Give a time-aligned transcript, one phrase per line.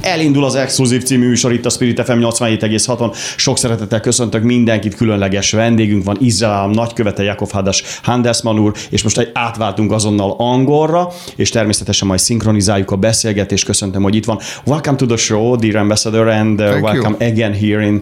[0.00, 3.16] Elindul az Exkluzív című műsor itt a Spirit FM 87,6-on.
[3.36, 9.18] Sok szeretettel köszöntök mindenkit, különleges vendégünk van, Izrael nagykövete Jakov Hadas Handelsman úr, és most
[9.18, 13.64] egy átváltunk azonnal angolra, és természetesen majd szinkronizáljuk a beszélgetést.
[13.64, 14.38] Köszöntöm, hogy itt van.
[14.66, 17.30] Welcome to the show, dear ambassador, and uh, welcome you.
[17.30, 17.94] again here in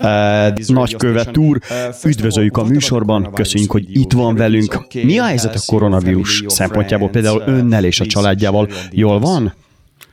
[0.00, 4.86] uh, this Nagykövet úr, uh, üdvözöljük a műsorban, köszönjük, hogy itt van velünk.
[5.02, 8.68] Mi a helyzet a koronavírus szempontjából, például önnel és a családjával?
[8.90, 9.52] Jól van?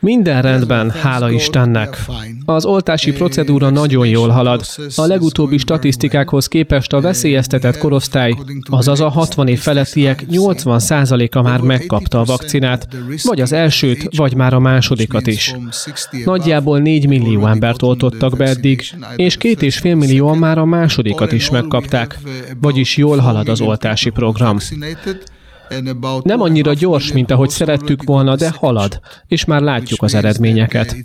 [0.02, 1.98] Minden rendben, hála Istennek.
[2.45, 4.66] Az oltási procedúra nagyon jól halad.
[4.95, 8.35] A legutóbbi statisztikákhoz képest a veszélyeztetett korosztály,
[8.70, 12.88] azaz a 60 év felettiek 80%-a már megkapta a vakcinát,
[13.23, 15.56] vagy az elsőt, vagy már a másodikat is.
[16.25, 18.84] Nagyjából 4 millió embert oltottak be eddig,
[19.16, 22.19] és két és fél millióan már a másodikat is megkapták,
[22.61, 24.58] vagyis jól halad az oltási program.
[26.23, 30.95] Nem annyira gyors, mint ahogy szerettük volna, de halad, és már látjuk az eredményeket.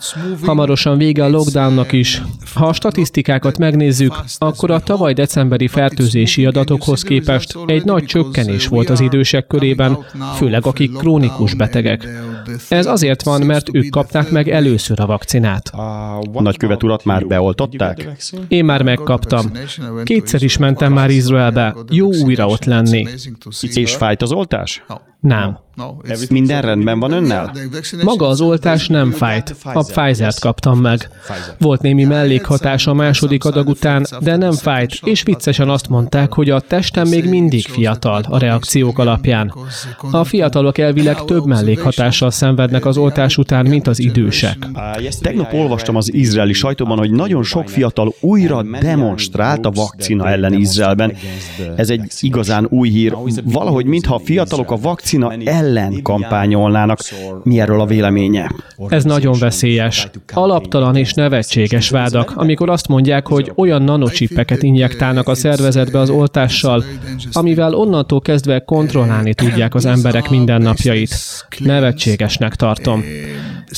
[0.42, 2.22] Hamarosan vége a lockdownnak is.
[2.54, 8.90] Ha a statisztikákat megnézzük, akkor a tavaly decemberi fertőzési adatokhoz képest egy nagy csökkenés volt
[8.90, 9.98] az idősek körében,
[10.36, 12.08] főleg akik krónikus betegek.
[12.68, 15.68] Ez azért van, mert ők kapták meg először a vakcinát.
[16.32, 18.08] A nagykövet urat már beoltották?
[18.48, 19.52] Én már megkaptam.
[20.04, 21.76] Kétszer is mentem már Izraelbe.
[21.90, 23.06] Jó újra ott lenni.
[23.60, 24.52] És fájt az oltás?
[25.20, 25.58] Nem.
[26.30, 27.52] Minden rendben van önnel?
[28.02, 29.56] Maga az oltás nem fájt.
[29.62, 31.08] A Pfizer-t kaptam meg.
[31.58, 36.50] Volt némi mellékhatás a második adag után, de nem fájt, és viccesen azt mondták, hogy
[36.50, 39.54] a testem még mindig fiatal a reakciók alapján.
[40.10, 44.56] A fiatalok elvileg több mellékhatással szenvednek az oltás után, mint az idősek.
[45.20, 51.12] Tegnap olvastam az izraeli sajtóban, hogy nagyon sok fiatal újra demonstrált a vakcina ellen Izraelben.
[51.76, 53.16] Ez egy igazán új hír.
[53.44, 55.63] Valahogy mintha a fiatalok a vakcina ellen
[56.02, 56.98] kampányolnának.
[57.42, 58.50] Mi erről a véleménye?
[58.88, 60.08] Ez nagyon veszélyes.
[60.32, 66.84] Alaptalan és nevetséges vádak, amikor azt mondják, hogy olyan nanocsippeket injektálnak a szervezetbe az oltással,
[67.32, 71.14] amivel onnantól kezdve kontrollálni tudják az emberek mindennapjait.
[71.58, 73.04] Nevetségesnek tartom.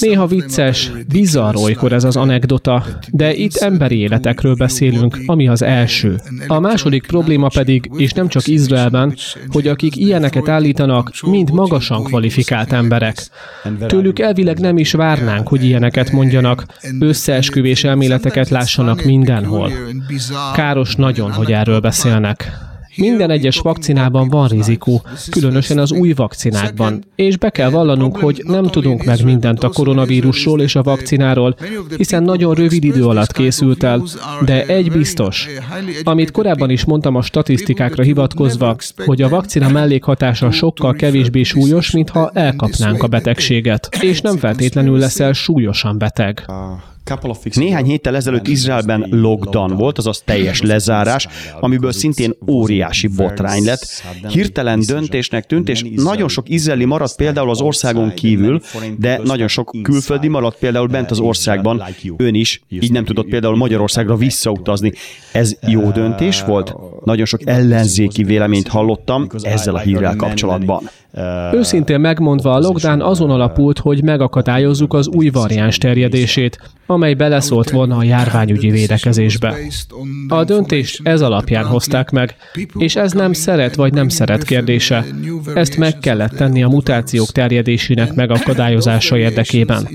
[0.00, 6.20] Néha vicces, bizarr olykor ez az anekdota, de itt emberi életekről beszélünk, ami az első.
[6.46, 9.14] A második probléma pedig, és nem csak Izraelben,
[9.48, 13.16] hogy akik ilyeneket állítanak, mind magasan kvalifikált emberek.
[13.86, 16.64] Tőlük elvileg nem is várnánk, hogy ilyeneket mondjanak,
[17.00, 19.72] összeesküvés elméleteket lássanak mindenhol.
[20.54, 22.50] Káros nagyon, hogy erről beszélnek.
[22.96, 28.66] Minden egyes vakcinában van rizikó, különösen az új vakcinákban, és be kell vallanunk, hogy nem
[28.66, 31.56] tudunk meg mindent a koronavírusról és a vakcináról,
[31.96, 34.02] hiszen nagyon rövid idő alatt készült el,
[34.44, 35.48] de egy biztos.
[36.02, 42.30] Amit korábban is mondtam a statisztikákra hivatkozva, hogy a vakcina mellékhatása sokkal kevésbé súlyos, mintha
[42.34, 46.44] elkapnánk a betegséget, és nem feltétlenül leszel súlyosan beteg.
[47.54, 51.28] Néhány héttel ezelőtt Izraelben lockdown volt, azaz teljes lezárás,
[51.60, 53.86] amiből szintén óriási botrány lett.
[54.28, 58.60] Hirtelen döntésnek tűnt, és nagyon sok izraeli maradt például az országon kívül,
[58.98, 61.82] de nagyon sok külföldi maradt például bent az országban.
[62.16, 64.92] Ön is, így nem tudott például Magyarországra visszautazni.
[65.32, 66.74] Ez jó döntés volt?
[67.04, 70.90] Nagyon sok ellenzéki véleményt hallottam ezzel a hírrel kapcsolatban.
[71.52, 77.96] Őszintén megmondva, a lockdown azon alapult, hogy megakadályozzuk az új variáns terjedését, amely beleszólt volna
[77.96, 79.54] a járványügyi védekezésbe.
[80.28, 82.36] A döntést ez alapján hozták meg,
[82.78, 85.04] és ez nem szeret vagy nem szeret kérdése.
[85.54, 89.88] Ezt meg kellett tenni a mutációk terjedésének megakadályozása érdekében.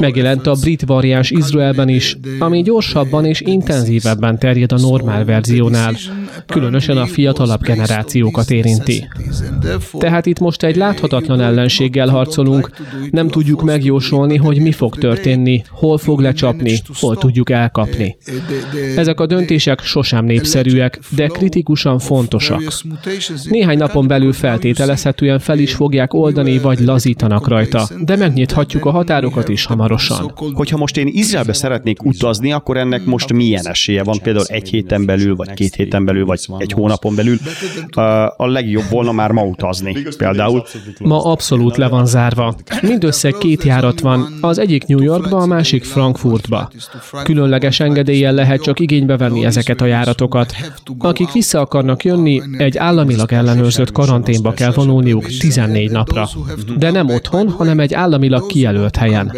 [0.00, 5.94] Megjelent a brit variáns Izraelben is, ami gyorsabban és intenzívebben terjed a normál verziónál,
[6.46, 9.08] különösen a fiatalabb generációkat érinti.
[9.98, 12.70] Tehát itt most egy láthatatlan ellenséggel harcolunk,
[13.10, 18.16] nem tudjuk megjósolni, hogy mi fog történni, hol fog lecsapni, hol tudjuk elkapni.
[18.96, 22.62] Ezek a döntések sosem népszerűek, de kritikusan fontosak.
[23.44, 29.48] Néhány napon belül feltételezhetően fel is fogják oldani, vagy lazítanak rajta, de megnyithatjuk a határokat
[29.48, 30.32] is hamarosan.
[30.52, 34.18] Hogyha most én Izraelbe szeretnék utazni, akkor ennek most milyen esélye van?
[34.22, 37.36] Például egy héten belül, vagy két héten belül, vagy egy hónapon belül.
[38.36, 39.96] A legjobb volna már ma utazni.
[40.16, 40.64] Például.
[40.98, 42.54] Ma abszolút le van zárva.
[42.82, 46.70] Mindössze két járat van, az egyik New Yorkba, a másik Frankfurtba.
[47.24, 50.54] Különleges engedéllyel lehet csak igénybe venni ezeket a járatokat.
[50.98, 56.28] Akik vissza akarnak jönni, egy államilag ellenőrzött karanténba kell vonulniuk 14 napra.
[56.78, 59.32] De nem otthon, hanem egy államilag kijelölt helyen.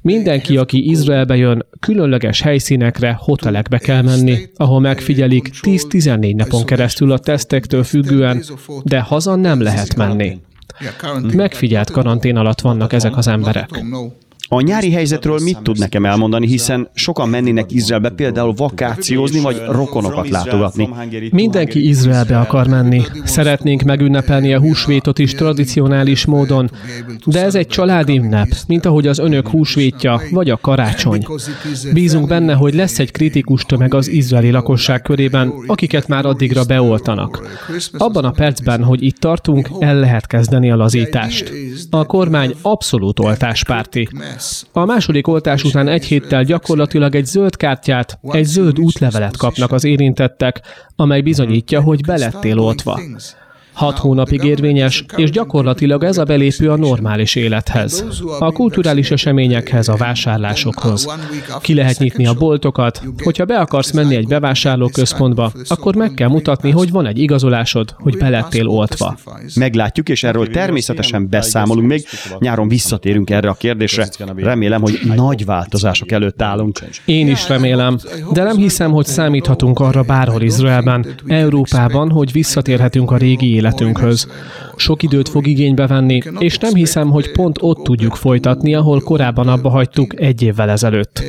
[0.00, 7.18] Mindenki, aki Izraelbe jön, különleges helyszínekre, hotelekbe kell menni, ahol megfigyelik 10-14 napon keresztül a
[7.18, 8.42] tesztektől függően,
[8.82, 10.40] de haza nem lehet menni.
[11.32, 13.70] Megfigyelt karantén alatt vannak ezek az emberek.
[14.48, 20.28] A nyári helyzetről mit tud nekem elmondani, hiszen sokan mennének Izraelbe például vakációzni, vagy rokonokat
[20.28, 20.88] látogatni.
[21.30, 23.02] Mindenki Izraelbe akar menni.
[23.24, 26.70] Szeretnénk megünnepelni a húsvétot is tradicionális módon,
[27.24, 31.26] de ez egy családi ünnep, mint ahogy az önök húsvétja, vagy a karácsony.
[31.92, 37.58] Bízunk benne, hogy lesz egy kritikus tömeg az izraeli lakosság körében, akiket már addigra beoltanak.
[37.92, 41.52] Abban a percben, hogy itt tartunk, el lehet kezdeni a lazítást.
[41.90, 44.08] A kormány abszolút oltáspárti.
[44.72, 49.84] A második oltás után egy héttel gyakorlatilag egy zöld kártyát, egy zöld útlevelet kapnak az
[49.84, 50.60] érintettek,
[50.96, 53.00] amely bizonyítja, hogy belettél oltva
[53.76, 58.04] hat hónapig érvényes, és gyakorlatilag ez a belépő a normális élethez,
[58.38, 61.06] a kulturális eseményekhez, a vásárlásokhoz.
[61.60, 66.70] Ki lehet nyitni a boltokat, hogyha be akarsz menni egy bevásárlóközpontba, akkor meg kell mutatni,
[66.70, 69.16] hogy van egy igazolásod, hogy belettél oltva.
[69.54, 72.06] Meglátjuk, és erről természetesen beszámolunk még.
[72.38, 74.08] Nyáron visszatérünk erre a kérdésre.
[74.36, 76.78] Remélem, hogy nagy változások előtt állunk.
[77.04, 77.98] Én is remélem,
[78.32, 84.26] de nem hiszem, hogy számíthatunk arra bárhol Izraelben, Európában, hogy visszatérhetünk a régi életre életünkhöz.
[84.76, 89.48] Sok időt fog igénybe venni, és nem hiszem, hogy pont ott tudjuk folytatni, ahol korábban
[89.48, 91.22] abba hagytuk egy évvel ezelőtt.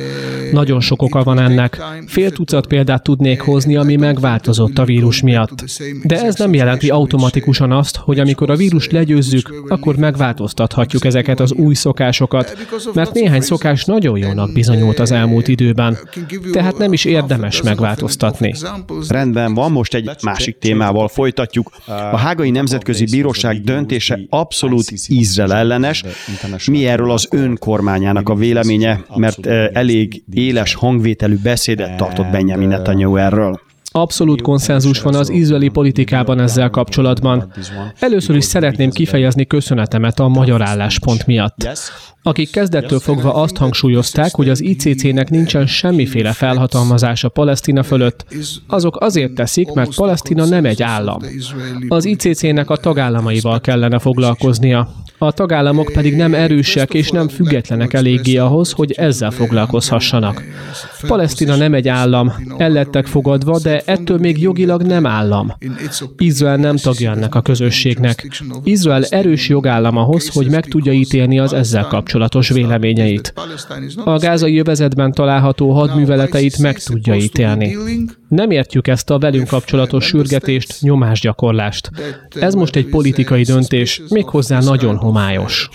[0.52, 1.82] Nagyon sok oka van ennek.
[2.06, 5.64] Fél tucat példát tudnék hozni, ami megváltozott a vírus miatt.
[6.02, 11.52] De ez nem jelenti automatikusan azt, hogy amikor a vírust legyőzzük, akkor megváltoztathatjuk ezeket az
[11.52, 12.56] új szokásokat,
[12.94, 15.98] mert néhány szokás nagyon jónak bizonyult az elmúlt időben.
[16.52, 18.54] Tehát nem is érdemes megváltoztatni.
[19.08, 21.70] Rendben van, most egy másik témával folytatjuk.
[22.12, 26.04] A Hágai Nemzetközi Bíróság döntése abszolút Izrael ellenes.
[26.66, 33.16] Mi erről az ön kormányának a véleménye, mert elég éles hangvételű beszédet tartott Benjamin Netanyahu
[33.16, 33.60] erről.
[33.90, 37.52] Abszolút konszenzus van az izraeli politikában ezzel kapcsolatban.
[37.98, 41.68] Először is szeretném kifejezni köszönetemet a magyar álláspont miatt.
[42.22, 48.26] Akik kezdettől fogva azt hangsúlyozták, hogy az ICC-nek nincsen semmiféle felhatalmazása Palesztina fölött,
[48.66, 51.22] azok azért teszik, mert Palesztina nem egy állam.
[51.88, 54.88] Az ICC-nek a tagállamaival kellene foglalkoznia.
[55.18, 60.42] A tagállamok pedig nem erősek és nem függetlenek eléggé ahhoz, hogy ezzel foglalkozhassanak.
[61.06, 65.52] Palesztina nem egy állam, ellettek fogadva, de ettől még jogilag nem állam.
[66.16, 68.40] Izrael nem tagja ennek a közösségnek.
[68.64, 73.32] Izrael erős jogállam ahhoz, hogy meg tudja ítélni az ezzel kapcsolatos véleményeit.
[74.04, 77.76] A gázai jövezetben található hadműveleteit meg tudja ítélni.
[78.28, 81.90] Nem értjük ezt a velünk kapcsolatos sürgetést, nyomásgyakorlást.
[82.40, 85.68] Ez most egy politikai döntés, méghozzá nagyon homályos.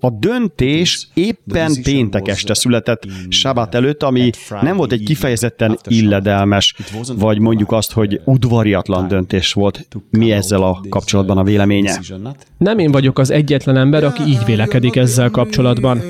[0.00, 4.30] A döntés éppen péntek este született, Sabat előtt, ami
[4.60, 6.74] nem volt egy kifejezetten illedelmes,
[7.16, 9.88] vagy mondjuk azt, hogy udvariatlan döntés volt.
[10.10, 12.00] Mi ezzel a kapcsolatban a véleménye?
[12.58, 16.00] Nem én vagyok az egyetlen ember, aki így vélekedik ezzel kapcsolatban.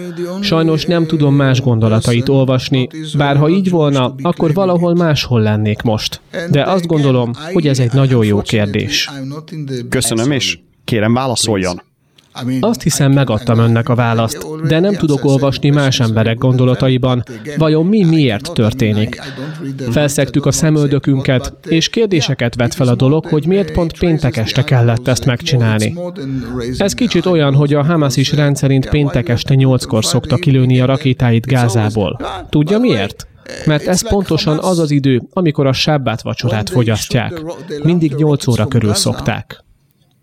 [0.40, 6.20] Sajnos nem tudom más gondolatait olvasni, bár ha így volna, akkor valahol máshol lennék most.
[6.50, 9.10] De azt gondolom, hogy ez egy nagyon jó kérdés.
[9.88, 11.82] Köszönöm, és kérem válaszoljon.
[12.60, 17.22] Azt hiszem, megadtam önnek a választ, de nem tudok olvasni más emberek gondolataiban,
[17.56, 19.22] vajon mi miért történik.
[19.90, 25.08] Felszegtük a szemöldökünket, és kérdéseket vet fel a dolog, hogy miért pont péntek este kellett
[25.08, 25.94] ezt megcsinálni.
[26.78, 31.46] Ez kicsit olyan, hogy a Hamas is rendszerint péntek este nyolckor szokta kilőni a rakétáit
[31.46, 32.20] Gázából.
[32.50, 33.26] Tudja miért?
[33.66, 37.42] Mert ez pontosan az az idő, amikor a sábbát vacsorát fogyasztják.
[37.82, 39.63] Mindig 8 óra körül szokták.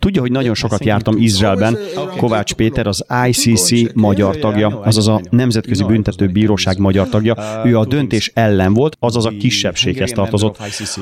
[0.02, 1.78] Tudja, hogy nagyon sokat jártam Izraelben.
[2.18, 7.36] Kovács Péter az ICC magyar tagja, azaz a Nemzetközi Büntető Bíróság magyar tagja.
[7.66, 10.58] Ő a döntés ellen volt, azaz a kisebbséghez tartozott.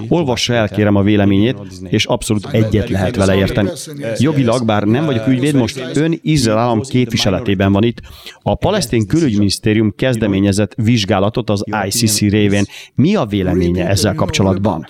[0.07, 1.57] Olvassa el, kérem a véleményét,
[1.89, 3.69] és abszolút egyet lehet vele érteni.
[4.17, 8.01] Jogilag, bár nem vagyok ügyvéd, most ön Izrael állam képviseletében van itt.
[8.41, 12.63] A palesztin külügyminisztérium kezdeményezett vizsgálatot az ICC révén.
[12.95, 14.87] Mi a véleménye ezzel kapcsolatban?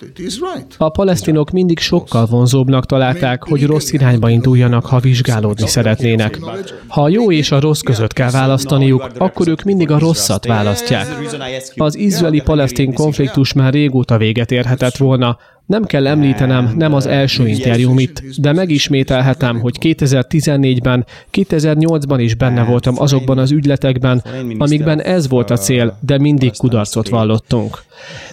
[0.78, 6.38] A palesztinok mindig sokkal vonzóbbnak találták, hogy rossz irányba induljanak, ha vizsgálódni szeretnének.
[6.86, 11.06] Ha a jó és a rossz között kell választaniuk, akkor ők mindig a rosszat választják.
[11.76, 17.98] Az izraeli-palesztin konfliktus már régóta véget érhetett volna, nem kell említenem, nem az első interjúm
[17.98, 24.24] itt, de megismételhetem, hogy 2014-ben, 2008-ban is benne voltam azokban az ügyletekben,
[24.58, 27.82] amikben ez volt a cél, de mindig kudarcot vallottunk.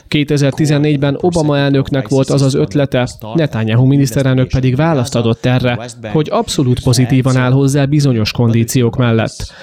[0.10, 5.80] 2014-ben Obama elnöknek volt az az ötlete, Netanyahu miniszterelnök pedig választ adott erre,
[6.12, 9.54] hogy abszolút pozitívan áll hozzá bizonyos kondíciók mellett.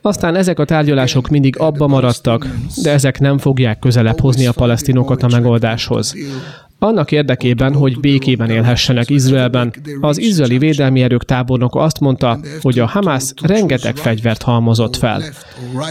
[0.00, 2.46] Aztán ezek a tárgyalások mindig abba maradtak,
[2.82, 6.14] de ezek nem fogják közelebb hozni a palesztinokat a megoldáshoz.
[6.82, 12.86] Annak érdekében, hogy békében élhessenek Izraelben, az izraeli védelmi erők tábornoka azt mondta, hogy a
[12.86, 15.22] Hamász rengeteg fegyvert halmozott fel.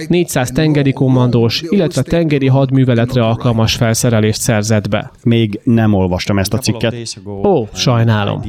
[0.08, 5.12] 400 tengeri kommandós, illetve tengeri hadműveletre alkalmas felszerelést szerzett be.
[5.24, 6.96] Még nem olvastam ezt a cikket.
[7.44, 8.42] Ó, sajnálom.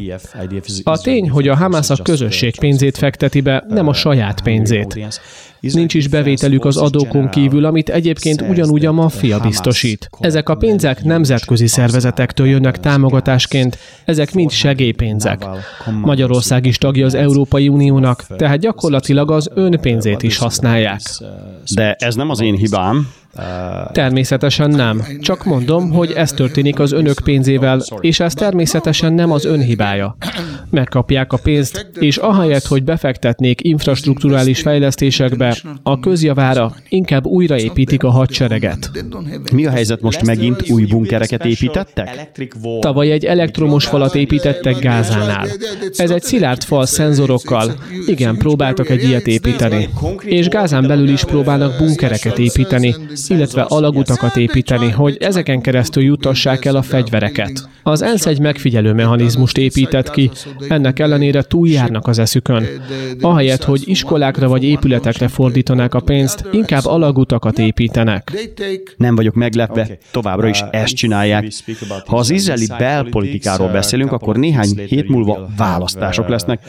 [0.83, 4.99] A tény, hogy a Hamász a közösség pénzét fekteti be, nem a saját pénzét.
[5.71, 10.11] Nincs is bevételük az adókon kívül, amit egyébként ugyanúgy a maffia biztosít.
[10.21, 15.47] Ezek a pénzek nemzetközi szervezetektől jönnek támogatásként, ezek mind segélypénzek.
[16.01, 21.01] Magyarország is tagja az Európai Uniónak, tehát gyakorlatilag az önpénzét is használják.
[21.75, 23.09] De ez nem az én hibám.
[23.93, 25.03] Természetesen nem.
[25.21, 30.17] Csak mondom, hogy ez történik az önök pénzével, és ez természetesen nem az ön hibája.
[30.71, 38.91] Megkapják a pénzt, és ahelyett, hogy befektetnék infrastruktúrális fejlesztésekbe, a közjavára inkább újraépítik a hadsereget.
[39.53, 42.31] Mi a helyzet most megint új bunkereket építettek?
[42.81, 45.47] Tavaly egy elektromos falat építettek Gázánál.
[45.97, 47.73] Ez egy szilárd fal szenzorokkal.
[48.07, 49.89] Igen, próbáltak egy ilyet építeni.
[50.25, 52.95] És Gázán belül is próbálnak bunkereket építeni,
[53.31, 57.69] illetve alagutakat építeni, hogy ezeken keresztül jutassák el a fegyvereket.
[57.83, 60.31] Az ENSZ egy megfigyelő mechanizmust épített ki,
[60.69, 62.67] ennek ellenére túljárnak az eszükön.
[63.21, 68.33] Ahelyett, hogy iskolákra vagy épületekre fordítanák a pénzt, inkább alagutakat építenek.
[68.97, 71.47] Nem vagyok meglepve, továbbra is ezt csinálják.
[72.07, 76.61] Ha az izraeli belpolitikáról beszélünk, akkor néhány hét múlva választások lesznek,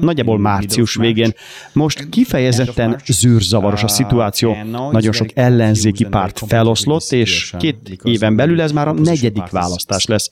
[0.00, 1.32] nagyjából március végén.
[1.72, 4.56] Most kifejezetten zűrzavaros a szituáció,
[4.90, 10.28] nagyon sok ellenzéki párt feloszlott, és két éven belül ez már a negyedik választás lesz.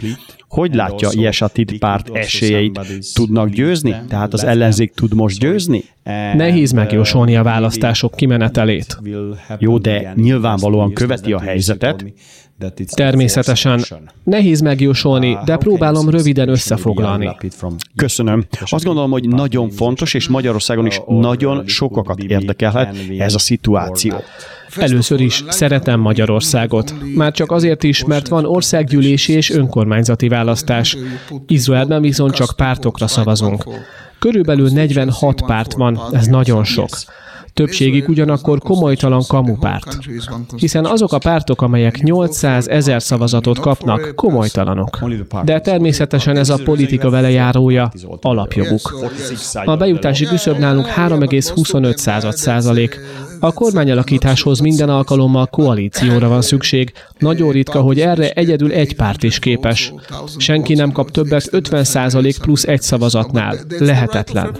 [0.50, 2.80] Hogy látja Jesatid párt esélyeit?
[3.14, 3.97] Tudnak győzni?
[4.09, 5.85] Tehát az ellenzék tud most győzni?
[6.35, 8.99] Nehéz megjósolni a választások kimenetelét.
[9.59, 12.04] Jó, de nyilvánvalóan követi a helyzetet.
[12.95, 13.85] Természetesen.
[14.25, 17.37] Nehéz megjósolni, de próbálom röviden összefoglalni.
[17.97, 18.47] Köszönöm.
[18.64, 24.14] Azt gondolom, hogy nagyon fontos, és Magyarországon is nagyon sokakat érdekelhet ez a szituáció.
[24.76, 26.95] Először is szeretem Magyarországot.
[27.14, 30.39] Már csak azért is, mert van országgyűlési és önkormányzati választás.
[31.47, 33.64] Izraelben viszont csak pártokra szavazunk.
[34.18, 36.88] Körülbelül 46 párt van, ez nagyon sok.
[37.54, 39.99] Többségük ugyanakkor komolytalan kamupárt.
[40.56, 44.99] Hiszen azok a pártok, amelyek 800 ezer szavazatot kapnak, komolytalanok.
[45.44, 49.11] De természetesen ez a politika velejárója, alapjoguk.
[49.64, 52.99] A bejutási küszöb nálunk 3,25 százalék.
[53.40, 56.92] A kormányalakításhoz minden alkalommal koalícióra van szükség.
[57.18, 59.92] Nagyon ritka, hogy erre egyedül egy párt is képes.
[60.37, 63.59] Senki nem kap többet 50% plusz egy szavazatnál.
[63.78, 64.56] Lehetetlen.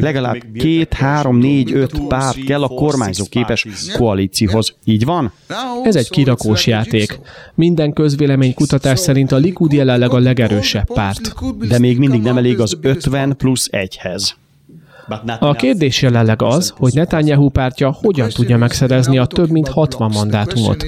[0.00, 4.74] Legalább két, három, négy, öt párt kell a kormányzó képes koalícióhoz.
[4.84, 5.32] Így van?
[5.82, 7.20] Ez egy kirakós játék.
[7.54, 11.34] Minden közvélemény kutatás szerint a Likud jelenleg a legerősebb párt.
[11.68, 14.36] De még mindig nem elég az 50 plusz egyhez.
[15.38, 20.86] A kérdés jelenleg az, hogy Netanyahu pártja hogyan tudja megszerezni a több mint 60 mandátumot.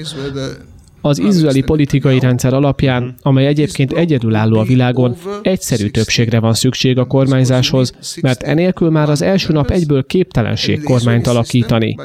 [1.01, 7.05] Az izraeli politikai rendszer alapján, amely egyébként egyedülálló a világon, egyszerű többségre van szükség a
[7.05, 11.97] kormányzáshoz, mert enélkül már az első nap egyből képtelenség kormányt alakítani.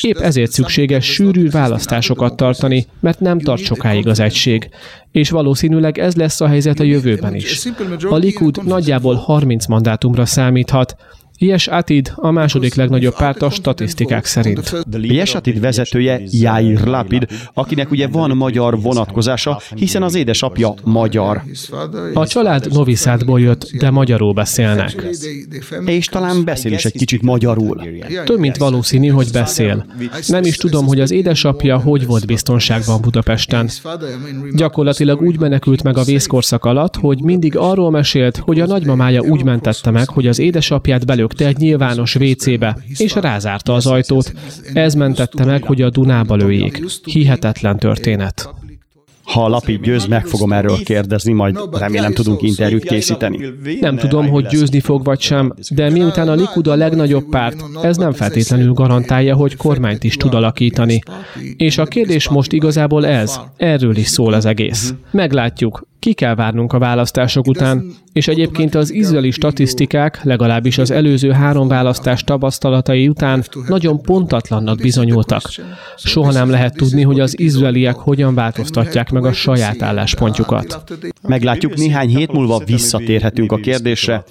[0.00, 4.68] Épp ezért szükséges sűrű választásokat tartani, mert nem tart sokáig az egység.
[5.12, 7.66] És valószínűleg ez lesz a helyzet a jövőben is.
[8.08, 10.96] A Likud nagyjából 30 mandátumra számíthat,
[11.38, 14.84] Ilyes Atid a második legnagyobb párt a statisztikák szerint.
[15.00, 21.42] Ilyes Atid vezetője Jair Lapid, akinek ugye van magyar vonatkozása, hiszen az édesapja magyar.
[22.14, 25.06] A család Noviszádból jött, de magyarul beszélnek.
[25.84, 27.82] És talán beszél is egy kicsit magyarul.
[28.24, 29.86] Több mint valószínű, hogy beszél.
[30.26, 33.70] Nem is tudom, hogy az édesapja hogy volt biztonságban Budapesten.
[34.54, 39.44] Gyakorlatilag úgy menekült meg a vészkorszak alatt, hogy mindig arról mesélt, hogy a nagymamája úgy
[39.44, 44.32] mentette meg, hogy az édesapját belő belökte egy nyilvános WC-be, és rázárta az ajtót.
[44.72, 46.84] Ez mentette meg, hogy a Dunába lőjék.
[47.04, 48.50] Hihetetlen történet.
[49.22, 53.38] Ha a lapid győz, meg fogom erről kérdezni, majd remélem tudunk interjút készíteni.
[53.80, 57.96] Nem tudom, hogy győzni fog vagy sem, de miután a Likud a legnagyobb párt, ez
[57.96, 61.00] nem feltétlenül garantálja, hogy kormányt is tud alakítani.
[61.56, 64.94] És a kérdés most igazából ez, erről is szól az egész.
[65.10, 71.30] Meglátjuk, ki kell várnunk a választások után, és egyébként az izraeli statisztikák, legalábbis az előző
[71.30, 75.42] három választás tapasztalatai után nagyon pontatlannak bizonyultak.
[75.96, 80.82] Soha nem lehet tudni, hogy az izraeliek hogyan változtatják meg a saját álláspontjukat.
[81.22, 84.24] Meglátjuk, néhány hét múlva visszatérhetünk a kérdésre.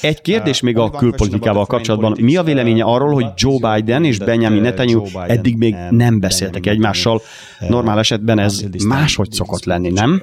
[0.00, 2.16] Egy kérdés még a külpolitikával kapcsolatban.
[2.20, 7.20] Mi a véleménye arról, hogy Joe Biden és Benjamin Netanyahu eddig még nem beszéltek egymással?
[7.68, 10.22] Normál esetben ez máshogy szokott lenni, nem?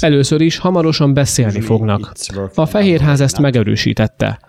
[0.00, 2.12] Először is hamarosan beszélni fognak.
[2.54, 4.40] A Fehérház ezt megerősítette.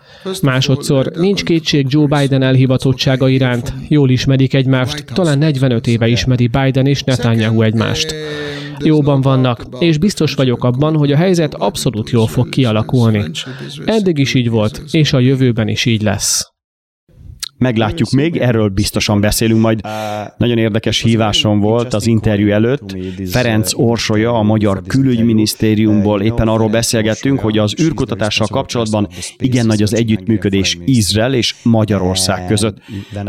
[0.41, 3.73] Másodszor nincs kétség Joe Biden elhivatottsága iránt.
[3.87, 8.15] Jól ismerik egymást, talán 45 éve ismeri Biden és Netanyahu egymást.
[8.79, 13.23] Jóban vannak, és biztos vagyok abban, hogy a helyzet abszolút jól fog kialakulni.
[13.85, 16.54] Eddig is így volt, és a jövőben is így lesz.
[17.57, 19.81] Meglátjuk még, erről biztosan beszélünk majd.
[20.38, 22.97] Nagyon érdekes hívásom volt az interjú előtt.
[23.25, 29.07] Ferenc Orsolya, a Magyar Külügyminisztériumból éppen arról beszélgettünk, hogy az űrkutatással kapcsolatban
[29.38, 32.77] igen nagy az együttműködés Izrael és Magyarország között.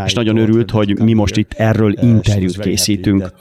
[0.04, 3.32] És nagyon örült, hogy mi most itt erről interjút készítünk.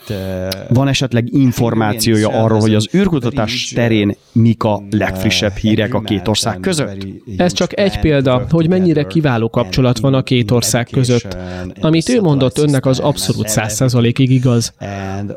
[0.69, 6.59] Van esetleg információja arról, hogy az űrkutatás terén mik a legfrissebb hírek a két ország
[6.59, 7.07] között?
[7.37, 11.37] Ez csak egy példa, hogy mennyire kiváló kapcsolat van a két ország ország között.
[11.81, 14.73] Amit ő mondott önnek az abszolút száz százalékig igaz.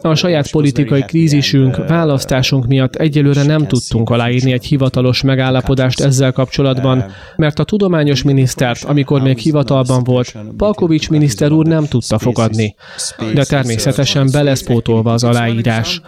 [0.03, 7.05] A saját politikai krízisünk, választásunk miatt egyelőre nem tudtunk aláírni egy hivatalos megállapodást ezzel kapcsolatban,
[7.37, 12.75] mert a tudományos minisztert, amikor még hivatalban volt, Palkovics miniszter úr nem tudta fogadni.
[13.35, 16.01] De természetesen beleszpótolva az aláírás.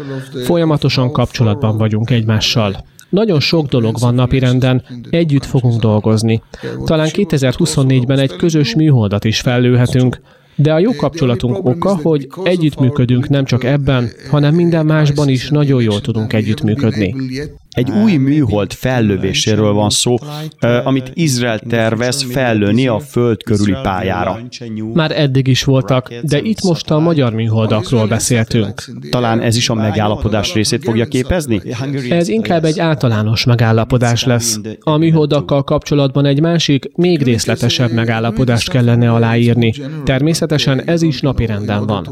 [0.45, 2.85] Folyamatosan kapcsolatban vagyunk egymással.
[3.11, 6.43] Nagyon sok dolog van napirenden, együtt fogunk dolgozni.
[6.85, 10.21] Talán 2024-ben egy közös műholdat is fellőhetünk,
[10.55, 15.83] de a jó kapcsolatunk oka, hogy együttműködünk nem csak ebben, hanem minden másban is nagyon
[15.83, 17.15] jól tudunk együttműködni.
[17.71, 20.17] Egy új műhold fellövéséről van szó,
[20.85, 24.39] amit Izrael tervez fellőni a föld körüli pályára.
[24.95, 28.85] Már eddig is voltak, de itt most a magyar műholdakról beszéltünk.
[29.11, 31.63] Talán ez is a megállapodás részét fogja képezni?
[32.11, 34.61] Ez inkább egy általános megállapodás lesz.
[34.81, 39.75] A műholdakkal kapcsolatban egy másik, még részletesebb megállapodást kellene aláírni.
[40.05, 42.09] Természetesen ez is napirenden van.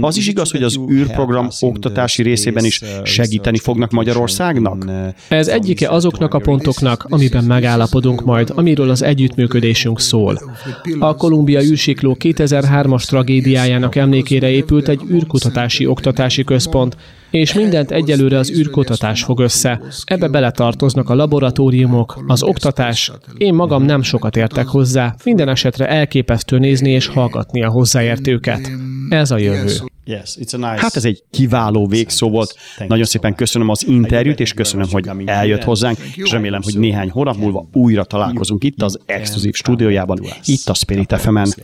[0.00, 4.73] Az is igaz, hogy az űrprogram oktatási részében is segíteni fognak Magyarországnak?
[4.78, 5.14] Vannak.
[5.28, 10.54] Ez egyike azoknak a pontoknak, amiben megállapodunk majd, amiről az együttműködésünk szól.
[10.98, 16.96] A Kolumbia űrsikló 2003-as tragédiájának emlékére épült egy űrkutatási oktatási központ,
[17.34, 19.80] és mindent egyelőre az űrkutatás fog össze.
[20.04, 23.12] Ebbe beletartoznak a laboratóriumok, az oktatás.
[23.36, 28.70] Én magam nem sokat értek hozzá, minden esetre elképesztő nézni és hallgatni a hozzáértőket.
[29.08, 29.72] Ez a jövő.
[30.80, 32.54] Hát ez egy kiváló végszó volt.
[32.88, 37.36] Nagyon szépen köszönöm az interjút, és köszönöm, hogy eljött hozzánk, és remélem, hogy néhány hónap
[37.36, 41.54] múlva újra találkozunk itt az exkluzív stúdiójában, itt a Spirit fm -en.